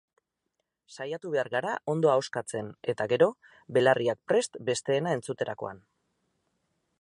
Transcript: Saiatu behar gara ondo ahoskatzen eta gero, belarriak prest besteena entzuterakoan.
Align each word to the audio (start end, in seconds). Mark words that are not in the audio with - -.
Saiatu 0.93 1.33
behar 1.35 1.49
gara 1.55 1.73
ondo 1.93 2.11
ahoskatzen 2.13 2.71
eta 2.95 3.07
gero, 3.13 3.27
belarriak 3.79 4.21
prest 4.33 4.59
besteena 4.71 5.15
entzuterakoan. 5.19 5.85